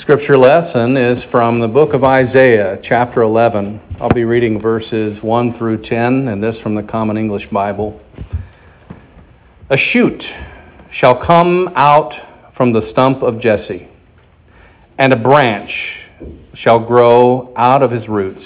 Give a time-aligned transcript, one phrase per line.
[0.00, 3.98] Scripture lesson is from the book of Isaiah, chapter 11.
[4.00, 8.00] I'll be reading verses 1 through 10, and this from the Common English Bible.
[9.70, 10.20] A shoot
[10.98, 12.12] shall come out
[12.56, 13.88] from the stump of Jesse,
[14.98, 15.70] and a branch
[16.54, 18.44] shall grow out of his roots.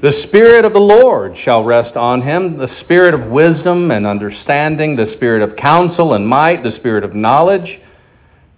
[0.00, 4.96] The Spirit of the Lord shall rest on him the Spirit of wisdom and understanding,
[4.96, 7.78] the Spirit of counsel and might, the Spirit of knowledge,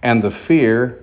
[0.01, 1.02] and the fear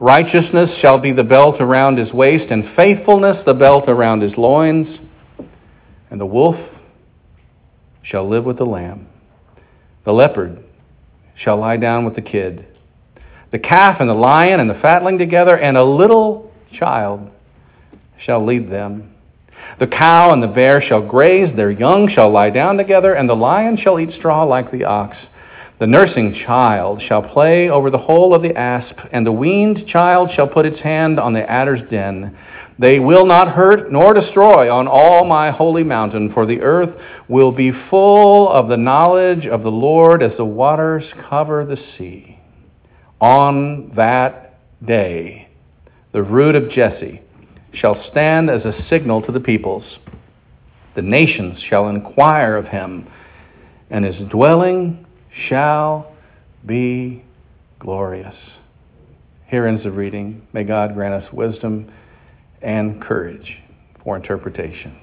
[0.00, 4.98] Righteousness shall be the belt around his waist, and faithfulness the belt around his loins.
[6.10, 6.56] And the wolf
[8.02, 9.06] shall live with the lamb.
[10.06, 10.64] The leopard
[11.36, 12.66] shall lie down with the kid.
[13.52, 17.30] The calf and the lion and the fatling together, and a little child
[18.24, 19.14] shall lead them.
[19.78, 23.36] The cow and the bear shall graze, their young shall lie down together, and the
[23.36, 25.16] lion shall eat straw like the ox.
[25.80, 30.28] The nursing child shall play over the hole of the asp, and the weaned child
[30.36, 32.36] shall put its hand on the adder's den.
[32.78, 36.90] They will not hurt nor destroy on all my holy mountain, for the earth
[37.28, 42.38] will be full of the knowledge of the Lord as the waters cover the sea.
[43.18, 45.48] On that day,
[46.12, 47.22] the root of Jesse
[47.72, 49.84] shall stand as a signal to the peoples.
[50.94, 53.08] The nations shall inquire of him,
[53.88, 55.06] and his dwelling
[55.48, 56.12] shall
[56.66, 57.24] be
[57.78, 58.34] glorious.
[59.46, 60.46] Here ends the reading.
[60.52, 61.92] May God grant us wisdom
[62.62, 63.58] and courage
[64.04, 64.96] for interpretation.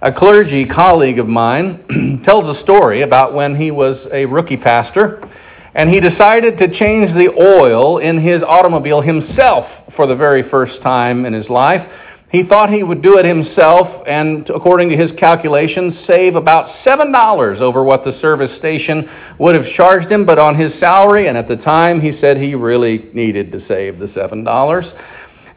[0.00, 5.28] A clergy colleague of mine tells a story about when he was a rookie pastor
[5.74, 9.66] and he decided to change the oil in his automobile himself
[9.96, 11.86] for the very first time in his life.
[12.30, 17.60] He thought he would do it himself and, according to his calculations, save about $7
[17.60, 19.08] over what the service station
[19.38, 20.26] would have charged him.
[20.26, 23.98] But on his salary, and at the time, he said he really needed to save
[23.98, 24.92] the $7.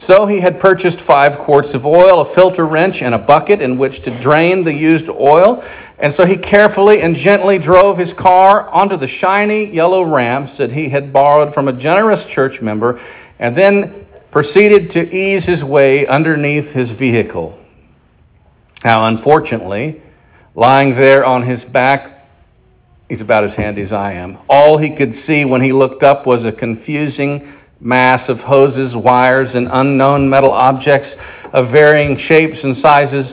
[0.08, 3.78] So he had purchased five quarts of oil, a filter wrench, and a bucket in
[3.78, 5.62] which to drain the used oil.
[6.00, 10.72] And so he carefully and gently drove his car onto the shiny yellow ramps that
[10.72, 13.00] he had borrowed from a generous church member.
[13.40, 17.58] And then proceeded to ease his way underneath his vehicle.
[18.84, 20.02] Now, unfortunately,
[20.56, 22.28] lying there on his back,
[23.09, 24.38] he's about as handy as I am.
[24.50, 29.50] All he could see when he looked up was a confusing mass of hoses, wires,
[29.53, 31.09] and unknown metal objects
[31.53, 33.25] of varying shapes and sizes.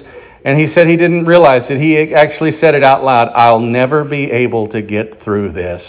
[0.45, 1.81] And he said he didn't realize it.
[1.81, 5.83] He actually said it out loud I'll never be able to get through this.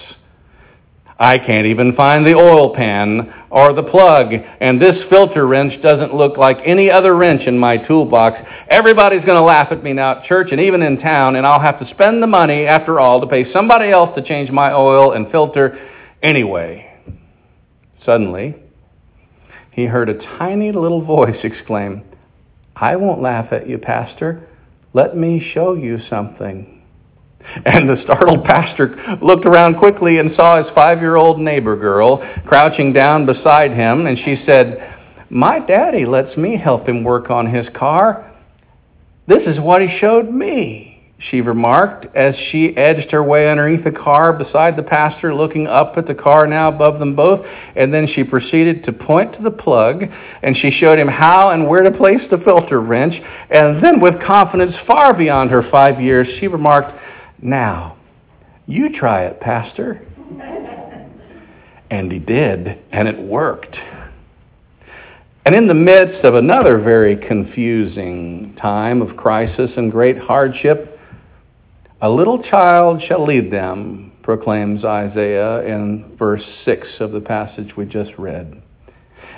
[1.19, 4.31] I can't even find the oil pan or the plug,
[4.61, 8.37] and this filter wrench doesn't look like any other wrench in my toolbox.
[8.69, 11.59] Everybody's going to laugh at me now at church and even in town, and I'll
[11.59, 15.11] have to spend the money, after all, to pay somebody else to change my oil
[15.11, 15.77] and filter
[16.23, 16.85] anyway.
[18.05, 18.55] Suddenly,
[19.71, 22.03] he heard a tiny little voice exclaim,
[22.77, 24.47] I won't laugh at you, Pastor.
[24.93, 26.78] Let me show you something.
[27.65, 32.17] And the startled pastor looked around quickly and saw his five year old neighbor girl
[32.45, 34.05] crouching down beside him.
[34.05, 34.95] And she said,
[35.29, 38.25] My daddy lets me help him work on his car.
[39.27, 40.89] This is what he showed me,
[41.29, 45.97] she remarked as she edged her way underneath the car beside the pastor, looking up
[45.97, 47.45] at the car now above them both.
[47.75, 50.03] And then she proceeded to point to the plug
[50.41, 53.13] and she showed him how and where to place the filter wrench.
[53.49, 56.97] And then, with confidence far beyond her five years, she remarked,
[57.41, 57.97] now,
[58.67, 60.05] you try it, Pastor.
[61.89, 63.75] and he did, and it worked.
[65.45, 70.99] And in the midst of another very confusing time of crisis and great hardship,
[72.01, 77.85] a little child shall lead them, proclaims Isaiah in verse 6 of the passage we
[77.85, 78.61] just read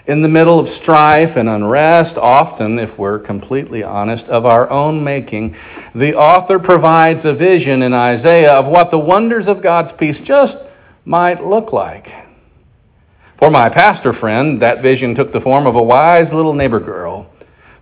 [0.07, 5.03] in the middle of strife and unrest, often, if we're completely honest, of our own
[5.03, 5.55] making,
[5.93, 10.53] the author provides a vision in Isaiah of what the wonders of God's peace just
[11.05, 12.07] might look like.
[13.37, 17.27] For my pastor friend, that vision took the form of a wise little neighbor girl.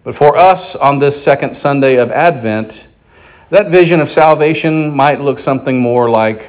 [0.03, 2.71] But for us on this second Sunday of Advent,
[3.51, 6.39] that vision of salvation might look something more like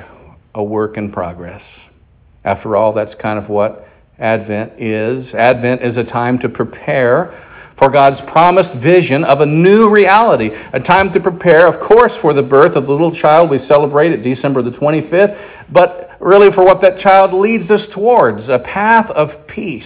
[0.55, 1.62] a work in progress.
[2.44, 3.87] After all, that's kind of what
[4.20, 5.26] Advent is.
[5.34, 7.46] Advent is a time to prepare
[7.78, 12.34] for God's promised vision of a new reality, a time to prepare, of course, for
[12.34, 16.64] the birth of the little child we celebrate at December the 25th, but really for
[16.64, 19.82] what that child leads us towards, a path of peace.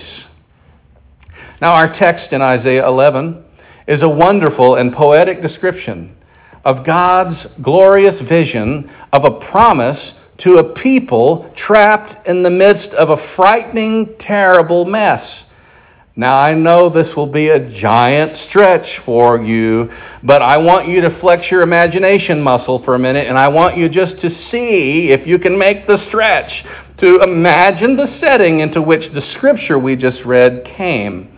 [1.60, 3.44] Now, our text in Isaiah 11
[3.86, 6.16] is a wonderful and poetic description
[6.64, 10.00] of God's glorious vision of a promise
[10.38, 15.24] to a people trapped in the midst of a frightening, terrible mess.
[16.16, 19.90] Now, I know this will be a giant stretch for you,
[20.22, 23.76] but I want you to flex your imagination muscle for a minute, and I want
[23.76, 26.52] you just to see if you can make the stretch
[26.98, 31.36] to imagine the setting into which the scripture we just read came.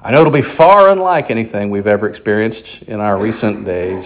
[0.00, 4.04] I know it'll be far unlike anything we've ever experienced in our recent days.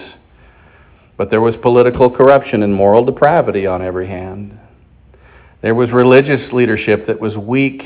[1.19, 4.57] But there was political corruption and moral depravity on every hand.
[5.61, 7.83] There was religious leadership that was weak,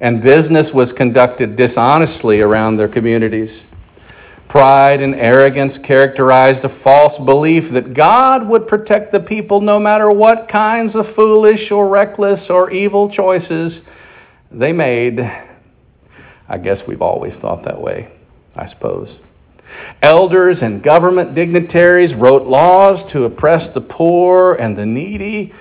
[0.00, 3.50] and business was conducted dishonestly around their communities.
[4.48, 10.10] Pride and arrogance characterized a false belief that God would protect the people no matter
[10.10, 13.74] what kinds of foolish or reckless or evil choices
[14.50, 15.20] they made.
[16.48, 18.10] I guess we've always thought that way,
[18.56, 19.10] I suppose.
[20.02, 25.52] Elders and government dignitaries wrote laws to oppress the poor and the needy.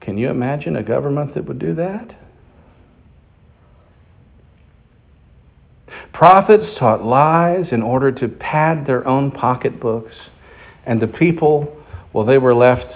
[0.00, 2.16] Can you imagine a government that would do that?
[6.12, 10.14] Prophets taught lies in order to pad their own pocketbooks,
[10.84, 11.76] and the people,
[12.12, 12.92] well, they were left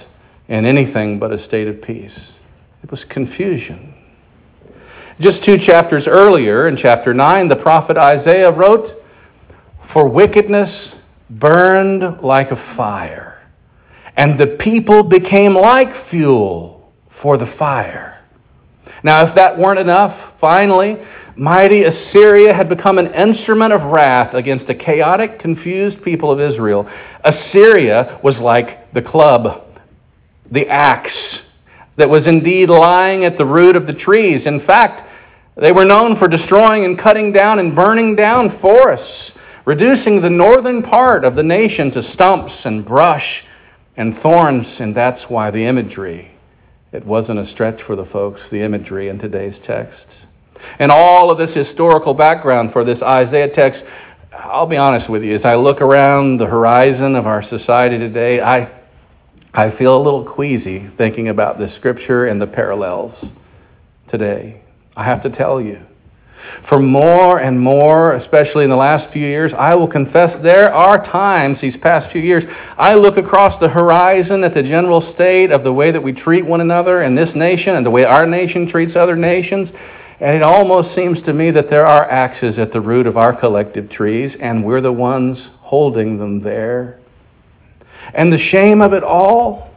[0.49, 2.13] in anything but a state of peace.
[2.83, 3.95] It was confusion.
[5.21, 9.04] Just two chapters earlier, in chapter 9, the prophet Isaiah wrote,
[9.95, 10.69] for wickedness
[11.31, 13.41] burned like a fire,
[14.17, 16.93] and the people became like fuel
[17.23, 18.21] for the fire.
[19.05, 20.97] Now, if that weren't enough, finally,
[21.37, 26.91] mighty Assyria had become an instrument of wrath against the chaotic, confused people of Israel.
[27.25, 29.63] Assyria was like the club,
[30.51, 31.17] the axe
[31.97, 34.43] that was indeed lying at the root of the trees.
[34.45, 35.09] In fact,
[35.57, 39.31] they were known for destroying and cutting down and burning down forests
[39.65, 43.45] reducing the northern part of the nation to stumps and brush
[43.97, 46.31] and thorns, and that's why the imagery.
[46.93, 50.05] It wasn't a stretch for the folks, the imagery in today's text.
[50.79, 53.83] And all of this historical background for this Isaiah text,
[54.33, 58.41] I'll be honest with you, as I look around the horizon of our society today,
[58.41, 58.81] I,
[59.53, 63.15] I feel a little queasy thinking about this scripture and the parallels
[64.11, 64.63] today.
[64.97, 65.81] I have to tell you.
[66.69, 71.05] For more and more, especially in the last few years, I will confess there are
[71.05, 72.45] times these past few years,
[72.79, 76.45] I look across the horizon at the general state of the way that we treat
[76.45, 79.69] one another in this nation and the way our nation treats other nations.
[80.21, 83.39] And it almost seems to me that there are axes at the root of our
[83.39, 87.01] collective trees, and we're the ones holding them there.
[88.15, 89.71] And the shame of it all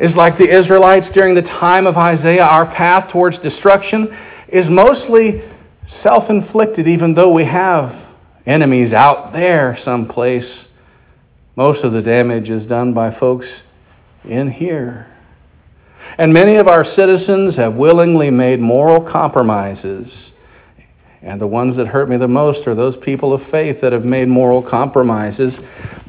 [0.00, 4.08] is like the Israelites during the time of Isaiah, our path towards destruction
[4.48, 5.42] is mostly
[6.02, 8.04] self inflicted, even though we have
[8.46, 10.44] enemies out there someplace.
[11.56, 13.46] Most of the damage is done by folks
[14.24, 15.06] in here.
[16.18, 20.06] And many of our citizens have willingly made moral compromises.
[21.22, 24.04] And the ones that hurt me the most are those people of faith that have
[24.04, 25.54] made moral compromises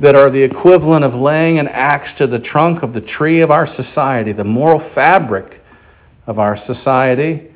[0.01, 3.49] that are the equivalent of laying an axe to the trunk of the tree of
[3.49, 5.61] our society, the moral fabric
[6.27, 7.49] of our society.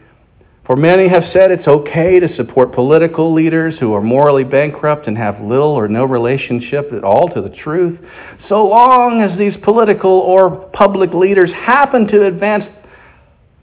[0.70, 5.18] For many have said it's okay to support political leaders who are morally bankrupt and
[5.18, 8.00] have little or no relationship at all to the truth,
[8.48, 12.66] so long as these political or public leaders happen to advance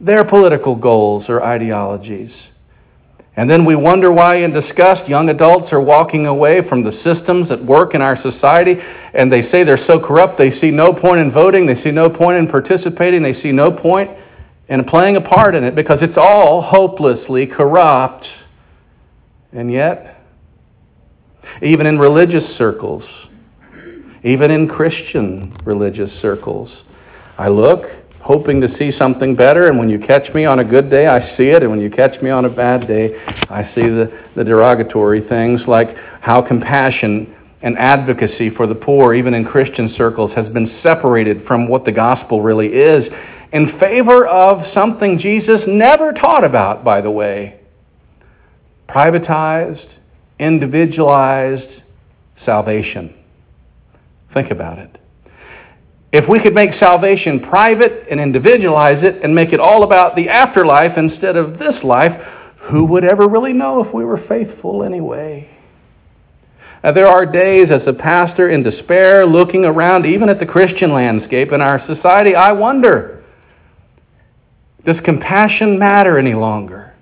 [0.01, 2.33] their political goals or ideologies.
[3.37, 7.49] And then we wonder why, in disgust, young adults are walking away from the systems
[7.51, 8.75] that work in our society,
[9.15, 12.11] and they say they're so corrupt, they see no point in voting, they see no
[12.11, 14.11] point in participating, they see no point
[14.69, 18.27] and playing a part in it because it's all hopelessly corrupt.
[19.53, 20.25] And yet,
[21.63, 23.05] even in religious circles,
[24.25, 26.71] even in Christian religious circles,
[27.39, 27.83] I look
[28.21, 31.37] hoping to see something better, and when you catch me on a good day, I
[31.37, 33.17] see it, and when you catch me on a bad day,
[33.49, 39.33] I see the, the derogatory things like how compassion and advocacy for the poor, even
[39.33, 43.05] in Christian circles, has been separated from what the gospel really is
[43.57, 47.59] in favor of something Jesus never taught about, by the way
[48.87, 49.89] privatized,
[50.39, 51.83] individualized
[52.45, 53.15] salvation.
[54.33, 55.01] Think about it.
[56.13, 60.29] If we could make salvation private and individualize it and make it all about the
[60.29, 62.13] afterlife instead of this life,
[62.71, 65.51] who would ever really know if we were faithful anyway?
[66.85, 70.93] Uh, there are days as a pastor in despair, looking around even at the Christian
[70.93, 72.35] landscape in our society.
[72.35, 73.16] I wonder
[74.87, 76.95] does compassion matter any longer?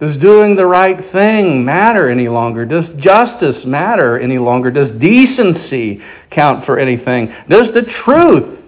[0.00, 2.64] Does doing the right thing matter any longer?
[2.64, 4.70] Does justice matter any longer?
[4.70, 7.34] Does decency count for anything?
[7.48, 8.60] Does the truth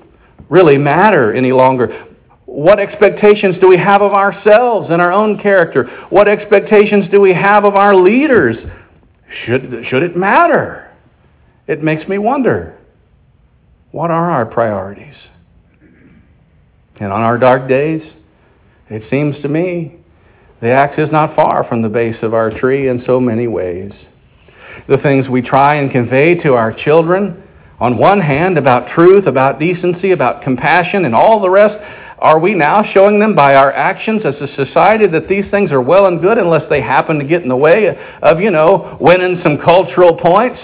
[0.49, 2.07] really matter any longer?
[2.47, 5.85] What expectations do we have of ourselves and our own character?
[6.11, 8.57] What expectations do we have of our leaders?
[9.45, 10.91] Should, should it matter?
[11.69, 12.77] It makes me wonder
[13.93, 15.15] what are our priorities?
[17.01, 18.03] And on our dark days,
[18.91, 19.97] it seems to me
[20.61, 23.93] the axe is not far from the base of our tree in so many ways.
[24.87, 27.43] The things we try and convey to our children,
[27.81, 31.83] on one hand, about truth, about decency, about compassion, and all the rest,
[32.19, 35.81] are we now showing them by our actions as a society that these things are
[35.81, 39.41] well and good unless they happen to get in the way of, you know, winning
[39.43, 40.61] some cultural points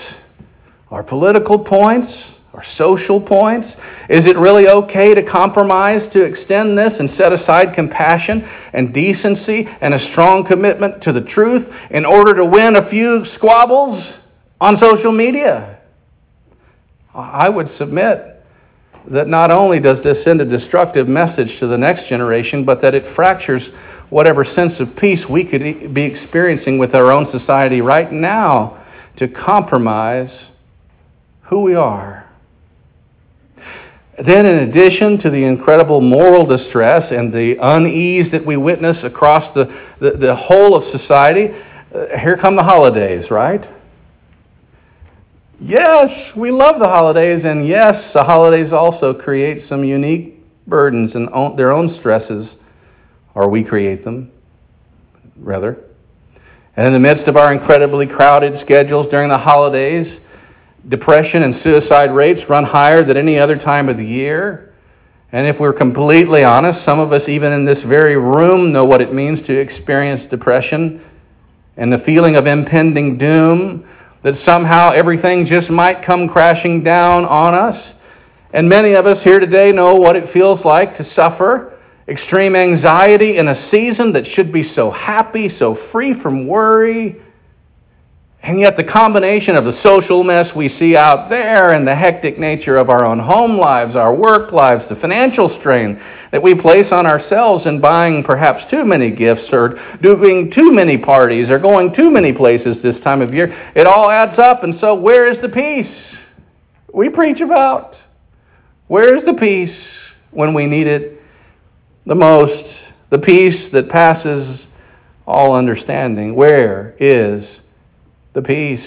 [0.90, 2.12] or political points?
[2.56, 3.68] Or social points?
[4.08, 9.68] Is it really okay to compromise to extend this and set aside compassion and decency
[9.82, 14.02] and a strong commitment to the truth in order to win a few squabbles
[14.58, 15.80] on social media?
[17.14, 18.42] I would submit
[19.10, 22.94] that not only does this send a destructive message to the next generation, but that
[22.94, 23.62] it fractures
[24.08, 28.82] whatever sense of peace we could be experiencing with our own society right now
[29.18, 30.30] to compromise
[31.42, 32.25] who we are
[34.24, 39.54] then, in addition to the incredible moral distress and the unease that we witness across
[39.54, 39.64] the,
[40.00, 41.48] the, the whole of society,
[41.94, 43.62] uh, here come the holidays, right?
[45.60, 50.34] Yes, we love the holidays, and yes, the holidays also create some unique
[50.66, 52.46] burdens and own, their own stresses,
[53.34, 54.30] or we create them,
[55.36, 55.78] rather.
[56.76, 60.06] And in the midst of our incredibly crowded schedules during the holidays,
[60.88, 64.74] depression and suicide rates run higher than any other time of the year.
[65.32, 69.00] And if we're completely honest, some of us, even in this very room, know what
[69.00, 71.02] it means to experience depression
[71.76, 73.86] and the feeling of impending doom,
[74.22, 77.94] that somehow everything just might come crashing down on us.
[78.52, 81.74] And many of us here today know what it feels like to suffer
[82.08, 87.20] extreme anxiety in a season that should be so happy, so free from worry
[88.42, 92.38] and yet, the combination of the social mess we see out there and the hectic
[92.38, 96.00] nature of our own home lives, our work lives, the financial strain
[96.30, 100.96] that we place on ourselves in buying perhaps too many gifts or doing too many
[100.96, 104.62] parties or going too many places this time of year, it all adds up.
[104.62, 105.92] And so, where is the peace
[106.94, 107.96] we preach about?
[108.86, 109.76] Where is the peace
[110.30, 111.20] when we need it
[112.06, 112.70] the most?
[113.10, 114.60] The peace that passes
[115.26, 116.36] all understanding.
[116.36, 117.44] Where is
[118.36, 118.86] the peace.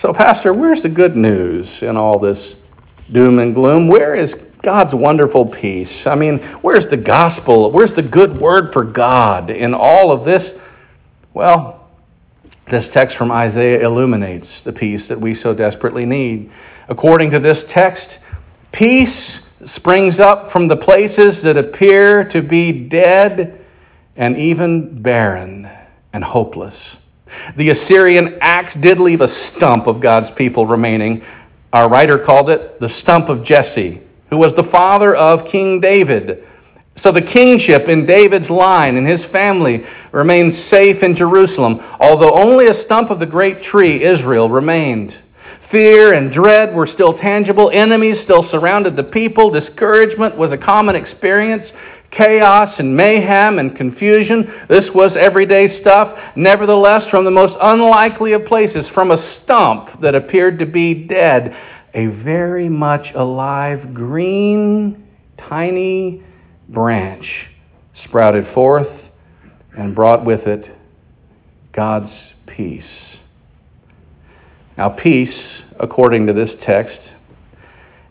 [0.00, 2.38] So, Pastor, where's the good news in all this
[3.12, 3.86] doom and gloom?
[3.86, 4.30] Where is
[4.64, 5.92] God's wonderful peace?
[6.06, 7.70] I mean, where's the gospel?
[7.70, 10.42] Where's the good word for God in all of this?
[11.34, 11.86] Well,
[12.70, 16.50] this text from Isaiah illuminates the peace that we so desperately need.
[16.88, 18.06] According to this text,
[18.72, 19.14] peace
[19.76, 23.60] springs up from the places that appear to be dead
[24.16, 25.70] and even barren
[26.16, 26.74] and hopeless.
[27.58, 31.22] The Assyrian axe did leave a stump of God's people remaining.
[31.74, 36.42] Our writer called it the stump of Jesse, who was the father of King David.
[37.02, 42.66] So the kingship in David's line and his family remained safe in Jerusalem, although only
[42.68, 45.14] a stump of the great tree, Israel, remained.
[45.70, 47.70] Fear and dread were still tangible.
[47.74, 49.50] Enemies still surrounded the people.
[49.50, 51.64] Discouragement was a common experience
[52.16, 54.52] chaos and mayhem and confusion.
[54.68, 56.16] This was everyday stuff.
[56.36, 61.54] Nevertheless, from the most unlikely of places, from a stump that appeared to be dead,
[61.94, 65.06] a very much alive, green,
[65.48, 66.22] tiny
[66.68, 67.26] branch
[68.04, 68.88] sprouted forth
[69.76, 70.64] and brought with it
[71.74, 72.12] God's
[72.46, 72.84] peace.
[74.76, 75.34] Now, peace,
[75.80, 76.98] according to this text,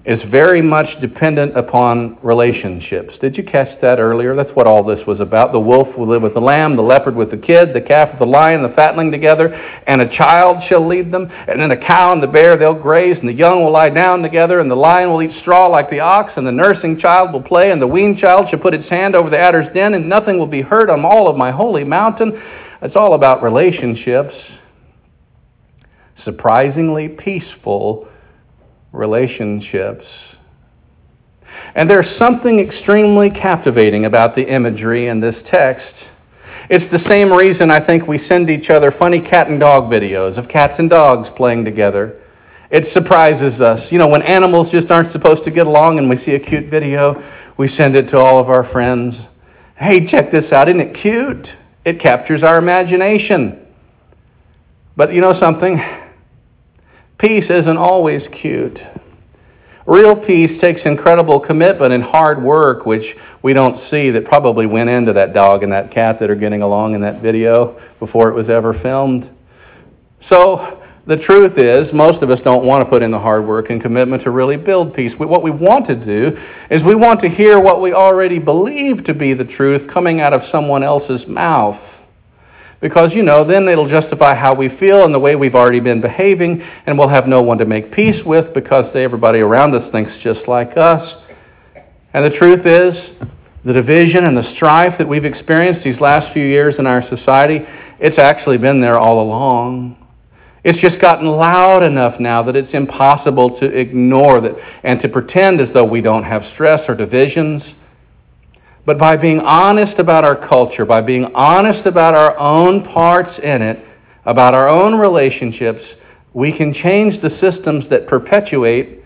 [0.06, 3.16] is very much dependent upon relationships.
[3.22, 4.36] Did you catch that earlier?
[4.36, 5.52] That's what all this was about.
[5.52, 8.20] The wolf will live with the lamb, the leopard with the kid, the calf with
[8.20, 9.56] the lion, the fatling together,
[9.88, 11.32] and a child shall lead them.
[11.48, 14.22] And then the cow and the bear, they'll graze, and the young will lie down
[14.22, 17.42] together, and the lion will eat straw like the ox, and the nursing child will
[17.42, 20.38] play, and the weaned child shall put its hand over the adder's den, and nothing
[20.38, 22.40] will be hurt on all of my holy mountain.
[22.84, 24.36] It's all about relationships.
[26.24, 28.08] Surprisingly peaceful
[28.96, 30.06] relationships.
[31.76, 35.94] And there's something extremely captivating about the imagery in this text.
[36.70, 40.38] It's the same reason I think we send each other funny cat and dog videos
[40.38, 42.22] of cats and dogs playing together.
[42.72, 43.82] It surprises us.
[43.92, 46.70] You know, when animals just aren't supposed to get along and we see a cute
[46.72, 47.22] video,
[47.58, 49.14] we send it to all of our friends.
[49.78, 50.68] Hey, check this out.
[50.70, 51.48] Isn't it cute?
[51.86, 53.60] It captures our imagination.
[54.98, 55.80] But you know something?
[57.18, 58.78] Peace isn't always cute.
[59.88, 63.06] Real peace takes incredible commitment and hard work, which
[63.44, 66.64] we don't see that probably went into that dog and that cat that are getting
[66.64, 69.30] along in that video before it was ever filmed.
[70.28, 73.70] So, the truth is, most of us don't want to put in the hard work
[73.70, 75.12] and commitment to really build peace.
[75.20, 76.36] What we want to do
[76.72, 80.34] is we want to hear what we already believe to be the truth coming out
[80.34, 81.80] of someone else's mouth.
[82.82, 86.02] Because, you know, then it'll justify how we feel and the way we've already been
[86.02, 90.12] behaving, and we'll have no one to make peace with because everybody around us thinks
[90.22, 91.24] just like us.
[92.14, 92.94] And the truth is,
[93.66, 97.60] the division and the strife that we've experienced these last few years in our society,
[98.00, 99.98] it's actually been there all along.
[100.64, 104.54] It's just gotten loud enough now that it's impossible to ignore that
[104.84, 107.62] and to pretend as though we don't have stress or divisions.
[108.86, 113.62] But by being honest about our culture, by being honest about our own parts in
[113.62, 113.84] it,
[114.26, 115.82] about our own relationships,
[116.34, 119.00] we can change the systems that perpetuate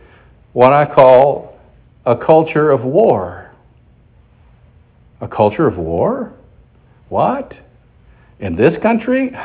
[0.53, 1.57] what I call
[2.05, 3.51] a culture of war.
[5.21, 6.33] A culture of war?
[7.09, 7.53] What?
[8.39, 9.31] In this country?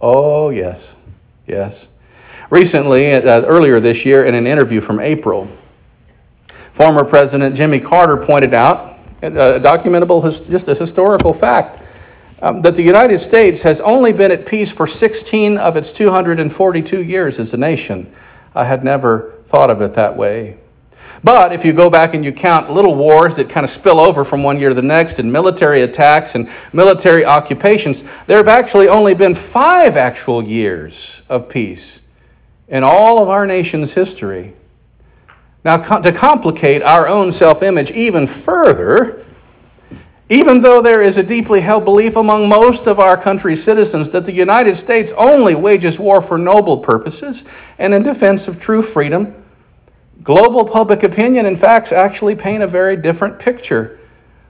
[0.00, 0.78] Oh, yes,
[1.46, 1.74] yes.
[2.50, 5.48] Recently, uh, earlier this year, in an interview from April,
[6.76, 11.82] former President Jimmy Carter pointed out, a documentable, just a historical fact,
[12.42, 17.02] um, that the United States has only been at peace for 16 of its 242
[17.02, 18.12] years as a nation.
[18.54, 20.58] I had never thought of it that way.
[21.24, 24.24] But if you go back and you count little wars that kind of spill over
[24.24, 27.96] from one year to the next, and military attacks and military occupations,
[28.28, 30.92] there have actually only been five actual years
[31.28, 31.82] of peace
[32.68, 34.54] in all of our nation's history.
[35.66, 39.26] Now, to complicate our own self image even further,
[40.30, 44.26] even though there is a deeply held belief among most of our country's citizens that
[44.26, 47.34] the United States only wages war for noble purposes
[47.80, 49.42] and in defense of true freedom,
[50.22, 54.00] Global public opinion and facts actually paint a very different picture.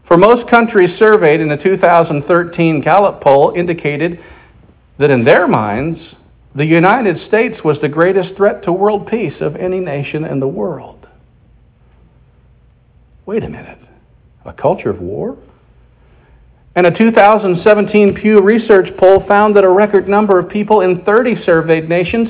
[0.06, 4.20] For most countries surveyed in the 2013 Gallup poll indicated
[4.98, 5.98] that in their minds,
[6.54, 10.48] the United States was the greatest threat to world peace of any nation in the
[10.48, 10.95] world.
[13.26, 13.78] Wait a minute.
[14.44, 15.36] A culture of war?
[16.76, 21.42] And a 2017 Pew Research poll found that a record number of people in 30
[21.44, 22.28] surveyed nations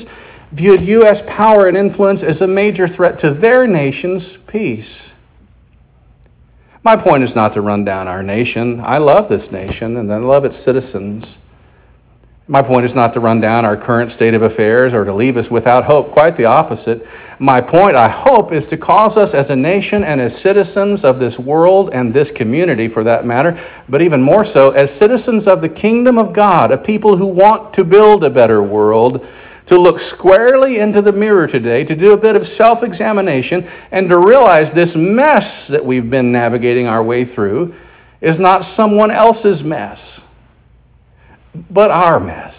[0.53, 1.17] viewed U.S.
[1.27, 4.87] power and influence as a major threat to their nation's peace.
[6.83, 8.79] My point is not to run down our nation.
[8.79, 11.25] I love this nation and I love its citizens.
[12.49, 15.35] My point is not to run down our current state of affairs or to leave
[15.35, 16.13] us without hope.
[16.13, 17.01] Quite the opposite.
[17.39, 21.19] My point, I hope, is to cause us as a nation and as citizens of
[21.19, 25.59] this world and this community, for that matter, but even more so, as citizens of
[25.61, 29.19] the kingdom of God, a people who want to build a better world,
[29.67, 34.07] to look squarely into the mirror today, to do a bit of self examination, and
[34.07, 37.75] to realize this mess that we've been navigating our way through
[38.21, 39.99] is not someone else's mess,
[41.69, 42.53] but our mess.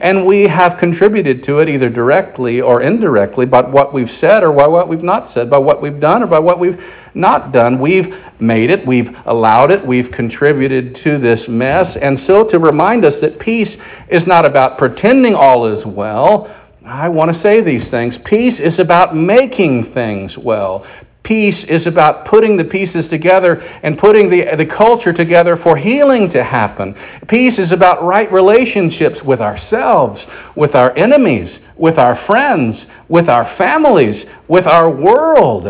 [0.00, 4.52] And we have contributed to it either directly or indirectly by what we've said or
[4.52, 6.78] by what we've not said, by what we've done or by what we've
[7.14, 7.80] not done.
[7.80, 11.96] We've made it, we've allowed it, we've contributed to this mess.
[12.02, 13.70] And so, to remind us that peace
[14.10, 16.52] is not about pretending all is well,
[16.84, 18.14] I want to say these things.
[18.24, 20.86] Peace is about making things well.
[21.26, 26.30] Peace is about putting the pieces together and putting the, the culture together for healing
[26.32, 26.94] to happen.
[27.28, 30.20] Peace is about right relationships with ourselves,
[30.54, 32.76] with our enemies, with our friends,
[33.08, 35.66] with our families, with our world.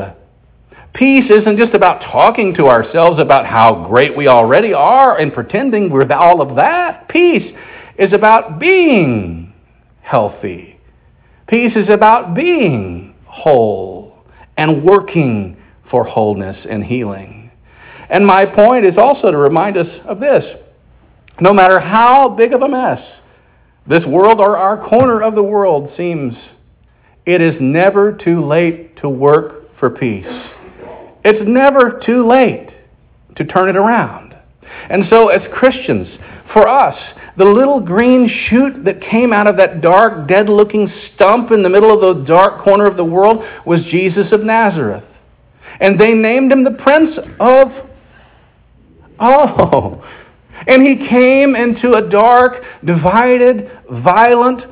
[0.92, 5.88] Peace isn't just about talking to ourselves about how great we already are and pretending
[5.88, 7.08] we're all of that.
[7.08, 7.56] Peace
[7.98, 9.54] is about being
[10.02, 10.78] healthy.
[11.48, 13.95] Peace is about being whole
[14.56, 15.56] and working
[15.90, 17.50] for wholeness and healing.
[18.08, 20.44] And my point is also to remind us of this
[21.40, 23.00] no matter how big of a mess
[23.88, 26.34] this world or our corner of the world seems,
[27.24, 30.26] it is never too late to work for peace.
[31.24, 32.70] It's never too late
[33.36, 34.34] to turn it around.
[34.90, 36.08] And so, as Christians,
[36.52, 36.96] for us,
[37.36, 41.68] the little green shoot that came out of that dark, dead looking stump in the
[41.68, 45.04] middle of the dark corner of the world was Jesus of Nazareth.
[45.80, 47.68] And they named him the Prince of.
[49.18, 50.02] Oh,
[50.66, 53.70] And he came into a dark, divided,
[54.02, 54.62] violent,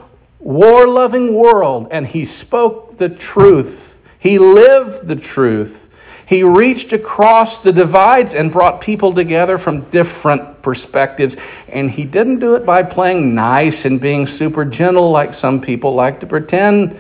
[0.40, 3.78] war loving world, and he spoke the truth.
[4.20, 5.76] He lived the truth.
[6.26, 11.34] He reached across the divides and brought people together from different perspectives.
[11.72, 15.94] And he didn't do it by playing nice and being super gentle like some people
[15.94, 16.96] like to pretend.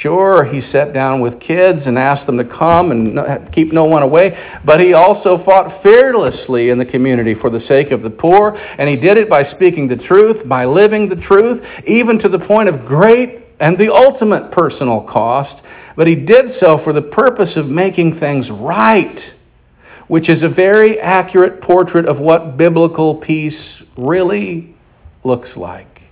[0.00, 3.18] Sure, he sat down with kids and asked them to come and
[3.52, 7.90] keep no one away, but he also fought fearlessly in the community for the sake
[7.90, 11.62] of the poor, and he did it by speaking the truth, by living the truth,
[11.86, 15.62] even to the point of great and the ultimate personal cost.
[15.96, 19.18] But he did so for the purpose of making things right,
[20.08, 23.54] which is a very accurate portrait of what biblical peace
[23.96, 24.74] really
[25.22, 26.02] looks like.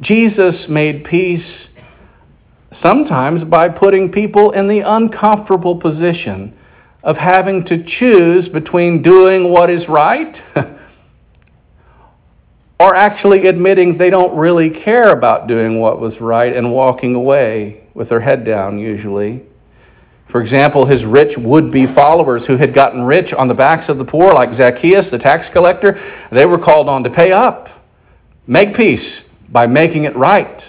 [0.00, 1.44] Jesus made peace
[2.82, 6.56] sometimes by putting people in the uncomfortable position
[7.02, 10.34] of having to choose between doing what is right
[12.80, 17.83] or actually admitting they don't really care about doing what was right and walking away
[17.94, 19.42] with their head down, usually.
[20.30, 23.98] For example, his rich would be followers who had gotten rich on the backs of
[23.98, 26.00] the poor, like Zacchaeus, the tax collector,
[26.32, 27.68] they were called on to pay up.
[28.46, 30.62] Make peace by making it right.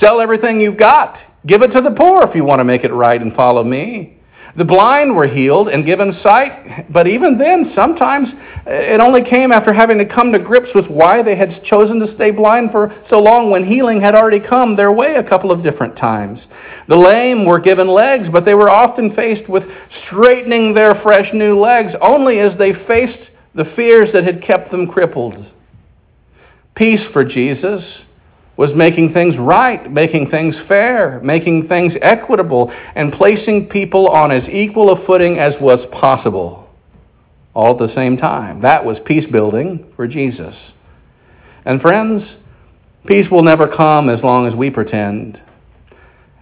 [0.00, 1.16] Sell everything you've got
[1.46, 4.17] Give it to the poor if you want to make it right and follow me.
[4.58, 8.26] The blind were healed and given sight, but even then, sometimes
[8.66, 12.00] uh, it only came after having to come to grips with why they had chosen
[12.00, 15.52] to stay blind for so long when healing had already come their way a couple
[15.52, 16.40] of different times.
[16.88, 19.62] The lame were given legs, but they were often faced with
[20.06, 24.88] straightening their fresh new legs only as they faced the fears that had kept them
[24.88, 25.36] crippled.
[26.74, 27.84] Peace for Jesus
[28.58, 34.42] was making things right, making things fair, making things equitable, and placing people on as
[34.50, 36.68] equal a footing as was possible,
[37.54, 38.60] all at the same time.
[38.60, 40.56] That was peace building for Jesus.
[41.64, 42.24] And friends,
[43.06, 45.40] peace will never come as long as we pretend.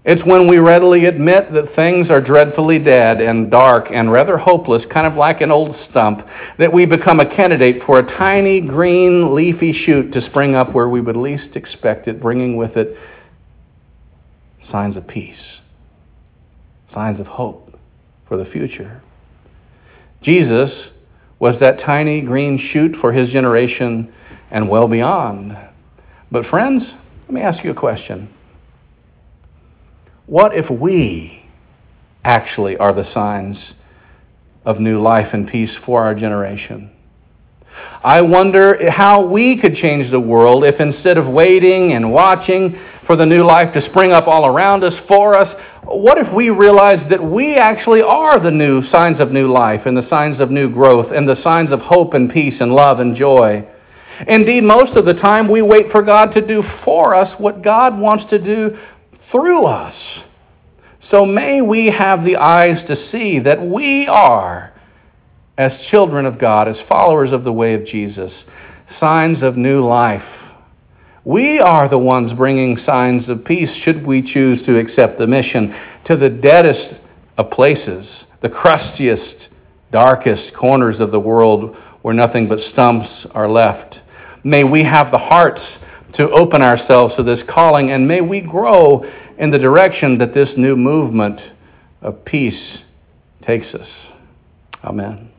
[0.06, 4.84] It's when we readily admit that things are dreadfully dead and dark and rather hopeless,
[4.92, 6.24] kind of like an old stump,
[6.60, 10.88] that we become a candidate for a tiny green leafy shoot to spring up where
[10.88, 12.96] we would least expect it, bringing with it
[14.70, 15.34] signs of peace,
[16.94, 17.76] signs of hope
[18.28, 19.02] for the future.
[20.22, 20.70] Jesus
[21.40, 24.12] was that tiny green shoot for his generation
[24.52, 25.56] and well beyond.
[26.30, 26.84] But, friends,
[27.22, 28.32] let me ask you a question.
[30.26, 31.44] What if we
[32.24, 33.56] actually are the signs
[34.64, 36.90] of new life and peace for our generation?
[38.02, 43.14] I wonder how we could change the world if instead of waiting and watching for
[43.14, 45.48] the new life to spring up all around us for us,
[45.84, 49.96] what if we realized that we actually are the new signs of new life and
[49.96, 53.14] the signs of new growth and the signs of hope and peace and love and
[53.14, 53.64] joy?
[54.26, 57.96] Indeed, most of the time we wait for God to do for us what God
[57.96, 58.76] wants to do
[59.30, 59.94] through us.
[61.10, 64.72] So may we have the eyes to see that we are,
[65.56, 68.32] as children of God, as followers of the way of Jesus,
[68.98, 70.24] signs of new life.
[71.24, 75.74] We are the ones bringing signs of peace, should we choose to accept the mission,
[76.06, 77.00] to the deadest
[77.38, 78.06] of places,
[78.42, 79.48] the crustiest,
[79.92, 83.96] darkest corners of the world where nothing but stumps are left.
[84.44, 85.60] May we have the hearts
[86.16, 89.04] to open ourselves to this calling, and may we grow
[89.38, 91.40] in the direction that this new movement
[92.02, 92.78] of peace
[93.46, 93.88] takes us.
[94.84, 95.30] Amen.